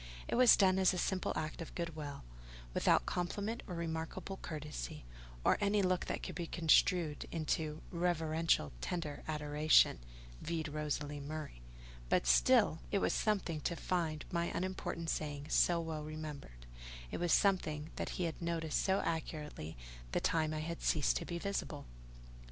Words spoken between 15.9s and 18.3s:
remembered: it was something that he